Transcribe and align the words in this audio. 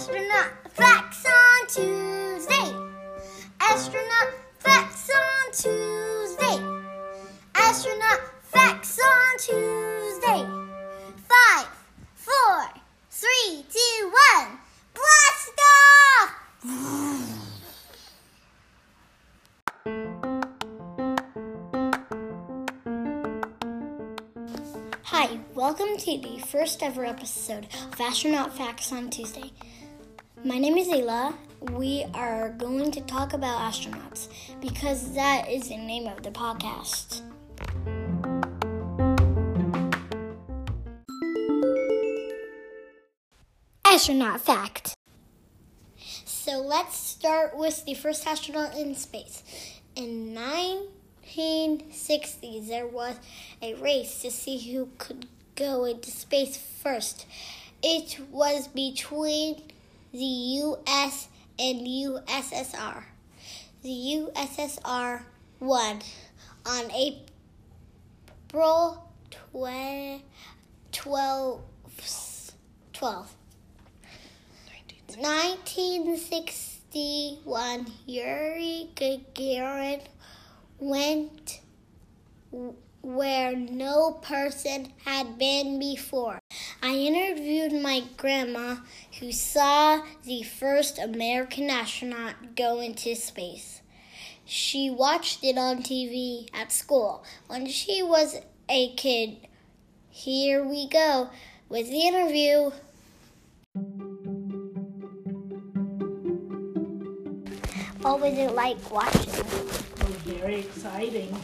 Astronaut 0.00 0.50
Facts 0.70 1.26
on 1.26 1.66
Tuesday. 1.68 2.72
Astronaut 3.60 4.32
Facts 4.58 5.10
on 5.10 5.52
Tuesday. 5.52 6.58
Astronaut 7.54 8.20
Facts 8.40 8.98
on 8.98 9.38
Tuesday. 9.38 10.46
Five, 11.28 11.68
four, 12.14 12.70
three, 13.10 13.66
two, 13.70 14.10
one. 14.38 14.58
Blast 14.94 15.60
off! 15.68 16.32
Hi, 25.02 25.38
welcome 25.54 25.98
to 25.98 26.16
the 26.16 26.38
first 26.46 26.82
ever 26.82 27.04
episode 27.04 27.66
of 27.92 28.00
Astronaut 28.00 28.56
Facts 28.56 28.90
on 28.92 29.10
Tuesday. 29.10 29.52
My 30.42 30.58
name 30.58 30.78
is 30.78 30.88
Ayla. 30.88 31.34
We 31.72 32.06
are 32.14 32.54
going 32.56 32.92
to 32.92 33.02
talk 33.02 33.34
about 33.34 33.60
astronauts 33.60 34.28
because 34.62 35.12
that 35.12 35.50
is 35.50 35.68
the 35.68 35.76
name 35.76 36.06
of 36.06 36.22
the 36.22 36.30
podcast. 36.30 37.20
Astronaut 43.84 44.40
fact. 44.40 44.94
So 46.24 46.52
let's 46.52 46.96
start 46.96 47.54
with 47.54 47.84
the 47.84 47.92
first 47.92 48.26
astronaut 48.26 48.74
in 48.78 48.94
space. 48.94 49.42
In 49.94 50.34
1960s, 50.34 52.66
there 52.66 52.86
was 52.86 53.16
a 53.60 53.74
race 53.74 54.22
to 54.22 54.30
see 54.30 54.56
who 54.56 54.88
could 54.96 55.26
go 55.54 55.84
into 55.84 56.10
space 56.10 56.56
first. 56.56 57.26
It 57.82 58.18
was 58.30 58.68
between 58.68 59.64
the 60.12 60.18
US 60.18 61.28
and 61.58 61.80
USSR. 61.86 63.04
The 63.82 63.88
USSR 63.88 65.22
won 65.60 66.00
on 66.66 66.90
April 66.92 67.24
12, 69.52 70.22
12, 70.92 71.60
12 72.92 73.34
1961, 75.16 77.86
Yuri 78.06 78.90
Gagarin 78.94 80.02
went 80.78 81.60
where 83.02 83.56
no 83.56 84.12
person 84.12 84.92
had 85.04 85.38
been 85.38 85.78
before. 85.78 86.38
I 86.82 86.94
interviewed 86.94 87.72
my 87.72 88.02
grandma 88.16 88.76
who 89.18 89.32
saw 89.32 90.02
the 90.24 90.42
first 90.42 90.98
American 90.98 91.70
astronaut 91.70 92.54
go 92.56 92.80
into 92.80 93.14
space. 93.14 93.80
She 94.44 94.90
watched 94.90 95.44
it 95.44 95.56
on 95.56 95.82
TV 95.82 96.48
at 96.52 96.72
school 96.72 97.24
when 97.46 97.66
she 97.66 98.02
was 98.02 98.36
a 98.68 98.94
kid. 98.94 99.36
Here 100.08 100.64
we 100.64 100.88
go 100.88 101.30
with 101.68 101.88
the 101.88 102.00
interview. 102.06 102.70
What 108.02 108.20
was 108.20 108.36
it 108.36 108.54
like 108.54 108.90
watching? 108.90 109.44
Very 110.24 110.60
exciting. 110.60 111.36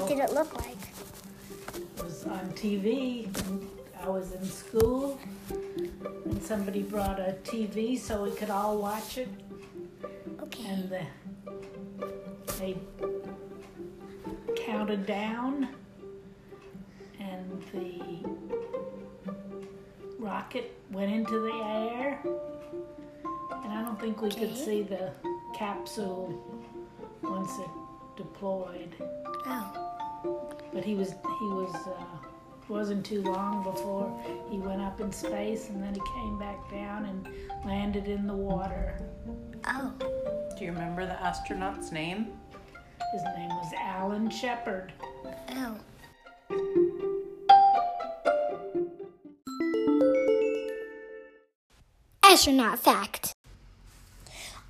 What 0.00 0.08
did 0.08 0.18
it 0.18 0.32
look 0.32 0.56
like? 0.56 0.78
It 1.76 2.02
was 2.02 2.24
on 2.24 2.50
TV. 2.52 3.28
I 4.02 4.08
was 4.08 4.32
in 4.32 4.42
school, 4.46 5.20
and 5.50 6.42
somebody 6.42 6.80
brought 6.80 7.20
a 7.20 7.36
TV 7.44 7.98
so 7.98 8.24
we 8.24 8.30
could 8.30 8.48
all 8.48 8.78
watch 8.78 9.18
it. 9.18 9.28
Okay. 10.40 10.64
And 10.66 10.88
the, 10.88 11.02
they 12.58 12.78
counted 14.56 15.04
down, 15.04 15.68
and 17.20 17.62
the 17.74 18.00
rocket 20.18 20.72
went 20.90 21.12
into 21.12 21.40
the 21.40 21.52
air. 21.52 22.20
And 22.24 23.70
I 23.70 23.82
don't 23.82 24.00
think 24.00 24.22
we 24.22 24.30
could 24.30 24.56
see 24.56 24.80
the 24.80 25.12
capsule 25.54 26.42
once 27.22 27.52
it 27.58 27.70
deployed. 28.16 28.94
Oh. 29.44 29.89
But 30.72 30.84
he 30.84 30.94
was 30.94 31.10
he 31.10 31.46
was 31.46 31.74
uh, 31.86 32.28
wasn't 32.68 33.04
too 33.04 33.22
long 33.22 33.64
before 33.64 34.16
he 34.48 34.58
went 34.58 34.80
up 34.80 35.00
in 35.00 35.12
space, 35.12 35.68
and 35.68 35.82
then 35.82 35.94
he 35.94 36.00
came 36.14 36.38
back 36.38 36.70
down 36.70 37.04
and 37.06 37.28
landed 37.66 38.06
in 38.06 38.26
the 38.26 38.34
water. 38.34 38.96
Oh. 39.66 39.92
Do 40.56 40.64
you 40.64 40.72
remember 40.72 41.04
the 41.04 41.20
astronaut's 41.20 41.90
name? 41.90 42.28
His 43.12 43.22
name 43.36 43.48
was 43.48 43.72
Alan 43.76 44.30
Shepard. 44.30 44.92
Oh. 45.50 45.76
Astronaut 52.22 52.78
fact. 52.78 53.32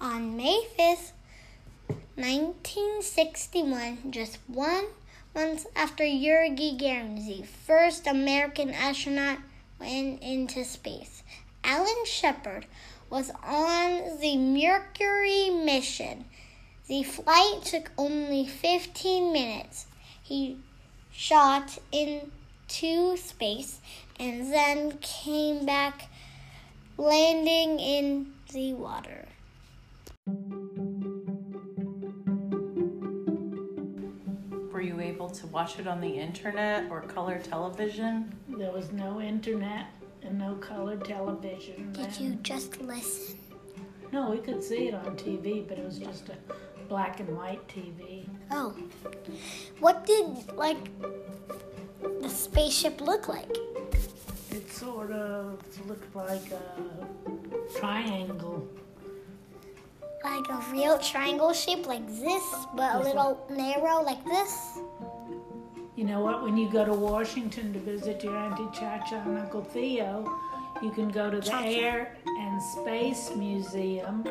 On 0.00 0.34
May 0.34 0.64
5th, 0.78 1.12
1961, 2.16 4.10
just 4.10 4.38
one 4.46 4.86
month 5.34 5.66
after 5.76 6.04
Yuri 6.04 6.50
Gagarin, 6.50 7.26
the 7.26 7.44
first 7.44 8.06
American 8.06 8.70
astronaut, 8.70 9.38
went 9.78 10.22
into 10.22 10.64
space, 10.64 11.22
Alan 11.64 12.04
Shepard 12.04 12.66
was 13.08 13.30
on 13.44 14.18
the 14.20 14.36
Mercury 14.36 15.50
mission. 15.50 16.24
The 16.86 17.02
flight 17.02 17.62
took 17.64 17.90
only 17.96 18.46
15 18.46 19.32
minutes. 19.32 19.86
He 20.22 20.58
shot 21.12 21.78
into 21.92 23.16
space 23.16 23.80
and 24.18 24.52
then 24.52 24.98
came 24.98 25.66
back, 25.66 26.08
landing 26.96 27.78
in 27.78 28.32
the 28.52 28.74
water. 28.74 29.28
Were 34.80 34.86
you 34.86 35.00
able 35.02 35.28
to 35.28 35.46
watch 35.48 35.78
it 35.78 35.86
on 35.86 36.00
the 36.00 36.08
internet 36.08 36.90
or 36.90 37.02
color 37.02 37.38
television? 37.38 38.34
There 38.48 38.72
was 38.72 38.90
no 38.92 39.20
internet 39.20 39.88
and 40.22 40.38
no 40.38 40.54
color 40.54 40.96
television. 40.96 41.92
Did 41.92 42.06
then. 42.12 42.22
you 42.22 42.34
just 42.36 42.80
listen? 42.80 43.36
No, 44.10 44.30
we 44.30 44.38
could 44.38 44.64
see 44.64 44.88
it 44.88 44.94
on 44.94 45.18
TV, 45.18 45.68
but 45.68 45.78
it 45.78 45.84
was 45.84 45.98
just 45.98 46.30
a 46.30 46.36
black 46.88 47.20
and 47.20 47.36
white 47.36 47.60
TV. 47.68 48.26
Oh. 48.50 48.74
What 49.80 50.06
did, 50.06 50.50
like, 50.56 50.78
the 52.22 52.30
spaceship 52.30 53.02
look 53.02 53.28
like? 53.28 53.54
It 54.50 54.72
sort 54.72 55.10
of 55.10 55.62
looked 55.86 56.16
like 56.16 56.52
a 56.52 57.78
triangle. 57.78 58.66
Like 60.22 60.48
a 60.50 60.64
real 60.70 60.98
triangle 60.98 61.52
shape 61.52 61.86
like 61.86 62.06
this, 62.06 62.42
but 62.74 62.96
a 62.96 62.98
little 62.98 63.46
narrow 63.50 64.02
like 64.02 64.22
this? 64.24 64.78
You 65.96 66.04
know 66.04 66.20
what? 66.20 66.42
When 66.42 66.56
you 66.56 66.70
go 66.70 66.84
to 66.84 66.92
Washington 66.92 67.72
to 67.72 67.78
visit 67.78 68.22
your 68.22 68.36
Auntie 68.36 68.68
Chacha 68.78 69.22
and 69.26 69.38
Uncle 69.38 69.64
Theo, 69.64 70.30
you 70.82 70.90
can 70.90 71.08
go 71.08 71.30
to 71.30 71.38
the 71.38 71.42
Cha-cha. 71.42 71.64
Air 71.64 72.16
and 72.26 72.62
Space 72.62 73.30
Museum 73.34 74.26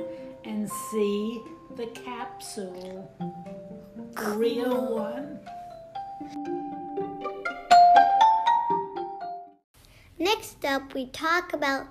and 0.45 0.69
see 0.91 1.41
the 1.75 1.87
capsule, 1.87 3.11
the 4.15 4.29
real 4.31 4.95
one. 4.95 5.39
Next 10.17 10.65
up, 10.65 10.93
we 10.93 11.07
talk 11.07 11.53
about 11.53 11.87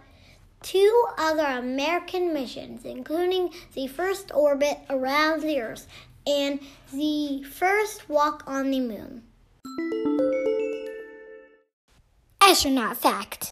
two 0.62 1.04
other 1.16 1.44
American 1.44 2.32
missions, 2.32 2.84
including 2.84 3.52
the 3.74 3.86
first 3.86 4.32
orbit 4.34 4.78
around 4.90 5.42
the 5.42 5.60
Earth 5.60 5.86
and 6.26 6.60
the 6.92 7.42
first 7.44 8.08
walk 8.08 8.42
on 8.46 8.70
the 8.70 8.80
moon. 8.80 9.22
Astronaut 12.42 12.96
fact. 12.96 13.50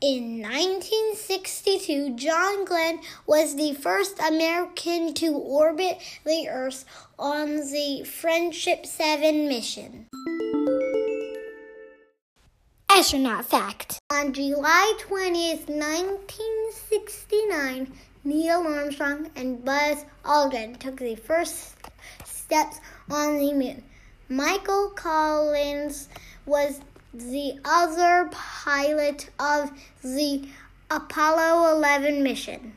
In 0.00 0.40
1962, 0.42 2.14
John 2.14 2.64
Glenn 2.64 3.00
was 3.26 3.56
the 3.56 3.74
first 3.74 4.20
American 4.20 5.12
to 5.14 5.32
orbit 5.32 5.98
the 6.24 6.48
Earth 6.48 6.84
on 7.18 7.56
the 7.56 8.04
Friendship 8.04 8.86
7 8.86 9.48
mission. 9.48 10.06
Astronaut 12.98 13.44
fact. 13.44 14.00
On 14.10 14.32
July 14.32 14.94
20th, 15.06 15.68
1969, 15.68 17.92
Neil 18.24 18.66
Armstrong 18.66 19.30
and 19.36 19.64
Buzz 19.64 20.04
Aldrin 20.24 20.76
took 20.80 20.96
the 20.96 21.14
first 21.14 21.76
steps 22.24 22.80
on 23.08 23.38
the 23.38 23.52
moon. 23.52 23.84
Michael 24.28 24.90
Collins 24.96 26.08
was 26.44 26.80
the 27.14 27.60
other 27.64 28.28
pilot 28.32 29.30
of 29.38 29.70
the 30.02 30.48
Apollo 30.90 31.76
11 31.76 32.24
mission. 32.24 32.72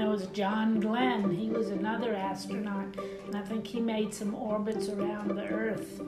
There 0.00 0.08
was 0.08 0.26
John 0.28 0.80
Glenn. 0.80 1.30
He 1.30 1.50
was 1.50 1.68
another 1.68 2.14
astronaut, 2.14 2.86
and 3.26 3.36
I 3.36 3.42
think 3.42 3.66
he 3.66 3.80
made 3.80 4.14
some 4.14 4.34
orbits 4.34 4.88
around 4.88 5.36
the 5.36 5.44
Earth. 5.44 6.00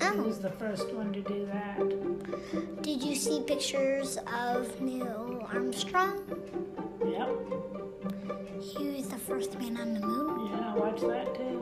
He 0.00 0.06
Oh, 0.06 0.22
was 0.22 0.38
the 0.38 0.48
first 0.48 0.90
one 0.94 1.12
to 1.12 1.20
do 1.20 1.44
that. 1.44 2.82
did 2.82 3.02
you 3.02 3.14
see 3.14 3.42
pictures 3.42 4.16
of 4.32 4.80
Neil 4.80 5.46
Armstrong? 5.52 6.22
Yep. 7.04 7.28
He 8.62 8.88
was 8.96 9.08
the 9.08 9.18
first 9.18 9.58
man 9.58 9.76
on 9.76 9.92
the 9.92 10.00
moon. 10.00 10.46
Yeah, 10.50 10.72
I 10.72 10.78
watched 10.78 11.02
that 11.06 11.34
too. 11.34 11.58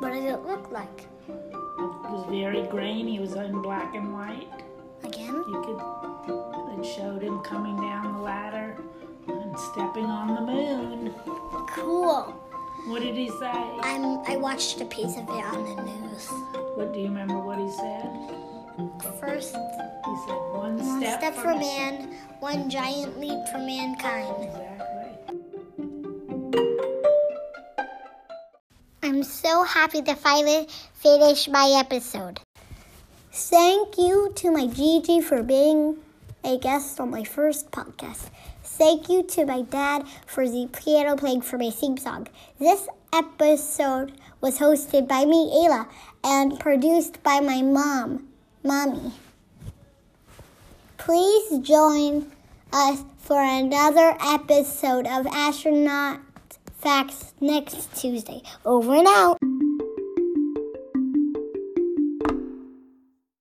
What 0.00 0.14
did 0.14 0.24
it 0.24 0.40
look 0.46 0.70
like? 0.72 1.00
It 1.28 2.10
was 2.16 2.24
very 2.30 2.62
grainy. 2.68 3.16
It 3.16 3.20
was 3.20 3.34
in 3.34 3.60
black 3.60 3.94
and 3.94 4.14
white. 4.14 4.48
Again? 5.02 5.34
You 5.34 5.60
could. 5.66 6.80
It 6.80 6.86
showed 6.96 7.22
him 7.22 7.40
coming 7.40 7.76
down 7.76 8.14
the 8.14 8.20
ladder 8.20 8.78
and 9.54 9.60
stepping 9.60 10.06
on 10.06 10.34
the 10.34 10.40
moon. 10.40 11.14
Cool. 11.68 12.22
What 12.86 13.02
did 13.02 13.16
he 13.16 13.28
say? 13.30 13.52
I'm, 13.82 14.18
I 14.26 14.36
watched 14.36 14.80
a 14.80 14.84
piece 14.84 15.16
of 15.16 15.22
it 15.28 15.44
on 15.44 15.76
the 15.76 15.82
news. 15.82 16.28
What 16.74 16.92
do 16.92 16.98
you 16.98 17.06
remember? 17.06 17.38
What 17.38 17.58
he 17.58 17.70
said? 17.70 18.10
First, 19.20 19.54
He 19.54 20.16
said 20.26 20.40
one, 20.50 20.76
one 20.76 21.00
step, 21.00 21.20
step 21.20 21.34
for 21.34 21.54
man, 21.54 22.16
one 22.40 22.68
giant 22.68 23.20
leap 23.20 23.46
for 23.52 23.58
mankind. 23.58 24.34
Exactly. 24.42 24.74
I'm 29.04 29.22
so 29.22 29.62
happy 29.62 30.02
to 30.02 30.14
finally 30.16 30.66
finish 30.94 31.46
my 31.48 31.76
episode. 31.78 32.40
Thank 33.30 33.98
you 33.98 34.32
to 34.34 34.50
my 34.50 34.66
Gigi 34.66 35.20
for 35.20 35.42
being 35.44 35.96
a 36.44 36.58
guest 36.58 37.00
on 37.00 37.10
my 37.10 37.24
first 37.24 37.70
podcast. 37.70 38.28
Thank 38.62 39.08
you 39.08 39.22
to 39.22 39.46
my 39.46 39.62
dad 39.62 40.06
for 40.26 40.48
the 40.48 40.68
piano 40.72 41.16
playing 41.16 41.42
for 41.42 41.58
my 41.58 41.70
theme 41.70 41.96
song. 41.96 42.28
This 42.58 42.88
episode 43.12 44.12
was 44.40 44.58
hosted 44.58 45.08
by 45.08 45.24
me, 45.24 45.50
Ayla, 45.54 45.88
and 46.22 46.58
produced 46.58 47.22
by 47.22 47.40
my 47.40 47.62
mom, 47.62 48.28
Mommy. 48.62 49.12
Please 50.96 51.58
join 51.60 52.32
us 52.72 53.04
for 53.18 53.40
another 53.40 54.16
episode 54.20 55.06
of 55.06 55.26
Astronaut 55.26 56.20
Facts 56.78 57.32
next 57.40 57.94
Tuesday. 57.96 58.42
Over 58.64 58.96
and 58.96 59.06
out. 59.06 59.53